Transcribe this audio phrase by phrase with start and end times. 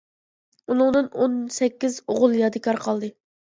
[0.75, 3.17] ئۇنىڭدىن ئون سەككىز ئوغۇل يادىكار قالدى.